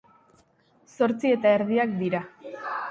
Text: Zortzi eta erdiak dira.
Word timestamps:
Zortzi 0.95 1.35
eta 1.37 1.55
erdiak 1.59 1.97
dira. 2.03 2.27